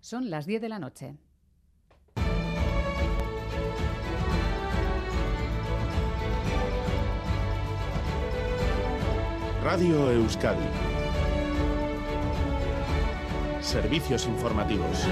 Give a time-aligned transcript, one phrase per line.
[0.00, 1.14] Son las 10 de la noche.
[9.62, 10.64] Radio Euskadi.
[13.60, 15.06] Servicios informativos.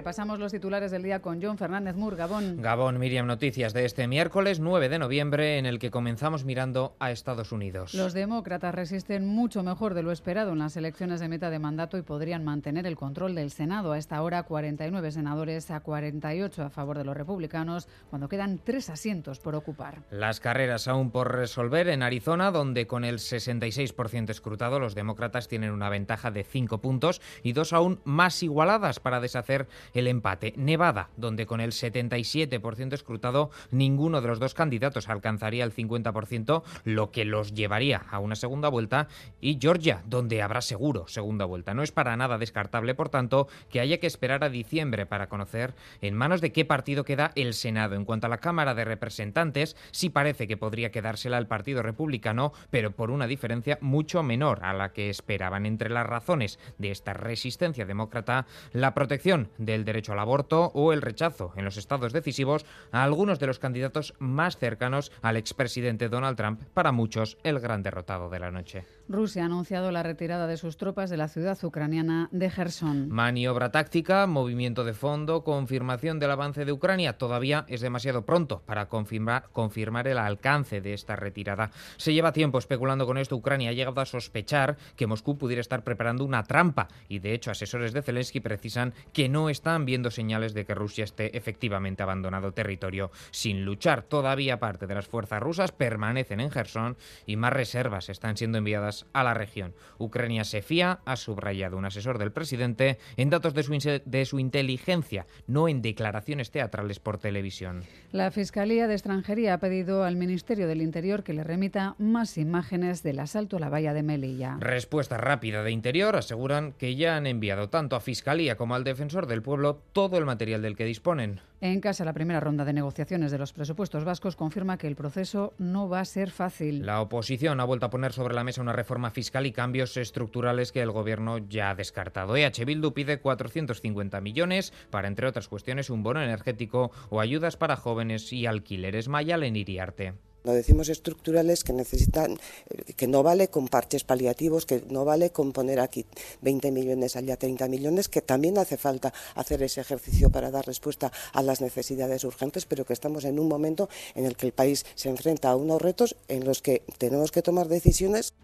[0.00, 2.62] Repasamos los titulares del día con John Fernández Mur, Gabón.
[2.62, 7.10] Gabón, Miriam, noticias de este miércoles 9 de noviembre en el que comenzamos mirando a
[7.10, 7.92] Estados Unidos.
[7.92, 11.98] Los demócratas resisten mucho mejor de lo esperado en las elecciones de meta de mandato
[11.98, 13.92] y podrían mantener el control del Senado.
[13.92, 18.88] A esta hora, 49 senadores a 48 a favor de los republicanos, cuando quedan tres
[18.88, 19.98] asientos por ocupar.
[20.10, 25.72] Las carreras aún por resolver en Arizona, donde con el 66% escrutado los demócratas tienen
[25.72, 30.54] una ventaja de 5 puntos y dos aún más igualadas para deshacer el empate.
[30.56, 37.10] Nevada, donde con el 77% escrutado ninguno de los dos candidatos alcanzaría el 50%, lo
[37.10, 39.08] que los llevaría a una segunda vuelta.
[39.40, 41.74] Y Georgia, donde habrá seguro segunda vuelta.
[41.74, 45.74] No es para nada descartable, por tanto, que haya que esperar a diciembre para conocer
[46.00, 47.94] en manos de qué partido queda el Senado.
[47.94, 52.52] En cuanto a la Cámara de Representantes, sí parece que podría quedársela al Partido Republicano,
[52.70, 55.66] pero por una diferencia mucho menor a la que esperaban.
[55.66, 60.92] Entre las razones de esta resistencia demócrata, la protección de del derecho al aborto o
[60.92, 66.08] el rechazo en los estados decisivos a algunos de los candidatos más cercanos al expresidente
[66.08, 68.84] Donald Trump, para muchos el gran derrotado de la noche.
[69.08, 73.08] Rusia ha anunciado la retirada de sus tropas de la ciudad ucraniana de Gerson.
[73.08, 77.18] Maniobra táctica, movimiento de fondo, confirmación del avance de Ucrania.
[77.18, 81.70] Todavía es demasiado pronto para confirmar, confirmar el alcance de esta retirada.
[81.96, 83.34] Se lleva tiempo especulando con esto.
[83.34, 87.50] Ucrania ha llegado a sospechar que Moscú pudiera estar preparando una trampa y de hecho
[87.50, 92.50] asesores de Zelensky precisan que no están viendo señales de que Rusia esté efectivamente abandonado
[92.50, 94.02] territorio sin luchar.
[94.02, 99.06] Todavía parte de las fuerzas rusas permanecen en Gerson y más reservas están siendo enviadas
[99.12, 99.72] a la región.
[99.96, 104.40] Ucrania se fía, ha subrayado un asesor del presidente, en datos de su, de su
[104.40, 107.84] inteligencia, no en declaraciones teatrales por televisión.
[108.10, 113.04] La Fiscalía de Extranjería ha pedido al Ministerio del Interior que le remita más imágenes
[113.04, 114.56] del asalto a la valla de Melilla.
[114.58, 119.28] Respuesta rápida de Interior aseguran que ya han enviado tanto a Fiscalía como al Defensor
[119.28, 119.59] del Pueblo
[119.92, 121.40] todo el material del que disponen.
[121.60, 125.52] En casa, la primera ronda de negociaciones de los presupuestos vascos confirma que el proceso
[125.58, 126.86] no va a ser fácil.
[126.86, 130.72] La oposición ha vuelto a poner sobre la mesa una reforma fiscal y cambios estructurales
[130.72, 132.36] que el gobierno ya ha descartado.
[132.36, 137.76] EH Bildu pide 450 millones para, entre otras cuestiones, un bono energético o ayudas para
[137.76, 139.08] jóvenes y alquileres.
[139.08, 140.14] Mayalen Iriarte.
[140.44, 142.38] Lo decimos estructurales que necesitan,
[142.70, 146.06] eh, que no vale con parches paliativos, que no vale con poner aquí
[146.40, 151.12] 20 millones, allá 30 millones, que también hace falta hacer ese ejercicio para dar respuesta
[151.32, 154.86] a las necesidades urgentes, pero que estamos en un momento en el que el país
[154.94, 158.34] se enfrenta a unos retos en los que tenemos que tomar decisiones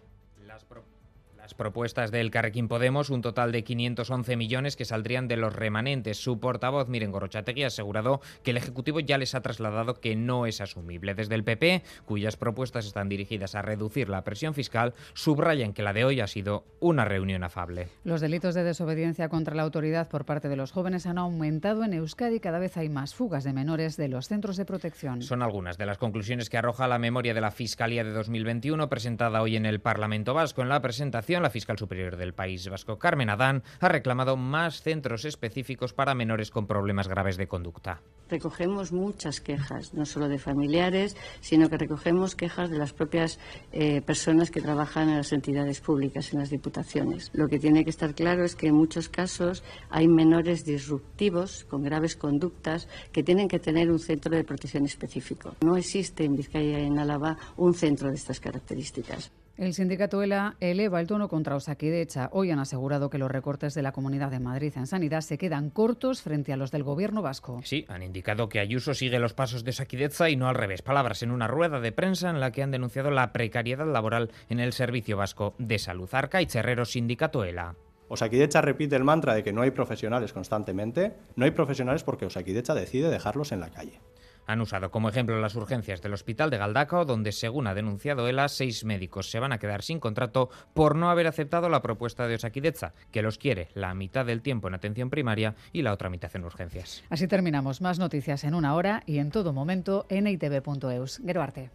[1.53, 6.17] propuestas del Carrequín Podemos, un total de 511 millones que saldrían de los remanentes.
[6.17, 10.45] Su portavoz, Miren Gorochategui, ha asegurado que el Ejecutivo ya les ha trasladado que no
[10.45, 11.15] es asumible.
[11.15, 15.93] Desde el PP, cuyas propuestas están dirigidas a reducir la presión fiscal, subrayan que la
[15.93, 17.89] de hoy ha sido una reunión afable.
[18.03, 21.93] Los delitos de desobediencia contra la autoridad por parte de los jóvenes han aumentado en
[21.93, 22.39] Euskadi.
[22.39, 25.21] Cada vez hay más fugas de menores de los centros de protección.
[25.21, 29.41] Son algunas de las conclusiones que arroja la memoria de la Fiscalía de 2021 presentada
[29.41, 30.61] hoy en el Parlamento Vasco.
[30.61, 35.25] En la presentación, la fiscal superior del País Vasco, Carmen Adán, ha reclamado más centros
[35.25, 38.01] específicos para menores con problemas graves de conducta.
[38.29, 43.39] Recogemos muchas quejas, no solo de familiares, sino que recogemos quejas de las propias
[43.71, 47.31] eh, personas que trabajan en las entidades públicas, en las diputaciones.
[47.33, 51.83] Lo que tiene que estar claro es que en muchos casos hay menores disruptivos con
[51.83, 55.55] graves conductas que tienen que tener un centro de protección específico.
[55.61, 59.31] No existe en Vizcaya y en Álava un centro de estas características.
[59.57, 62.29] El sindicato ELA eleva el tono contra Osakidecha.
[62.31, 65.71] Hoy han asegurado que los recortes de la Comunidad de Madrid en sanidad se quedan
[65.71, 67.61] cortos frente a los del gobierno vasco.
[67.63, 70.83] Sí, han indicado que Ayuso sigue los pasos de Osakidecha y no al revés.
[70.83, 74.59] Palabras en una rueda de prensa en la que han denunciado la precariedad laboral en
[74.59, 76.07] el Servicio Vasco de Salud.
[76.11, 77.73] Arca y Cherrero, sindicato ELA.
[78.09, 81.13] Osakidecha repite el mantra de que no hay profesionales constantemente.
[81.35, 83.99] No hay profesionales porque Osakidecha decide dejarlos en la calle.
[84.47, 88.47] Han usado como ejemplo las urgencias del hospital de Galdacao, donde, según ha denunciado ELA,
[88.47, 92.35] seis médicos se van a quedar sin contrato por no haber aceptado la propuesta de
[92.35, 96.33] Osakidecha, que los quiere la mitad del tiempo en atención primaria y la otra mitad
[96.33, 97.03] en urgencias.
[97.09, 97.81] Así terminamos.
[97.81, 101.21] Más noticias en una hora y en todo momento en itv.eus.
[101.25, 101.69] Geruarte.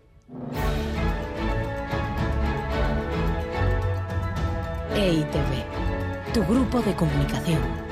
[4.96, 7.92] EITV, tu grupo de comunicación.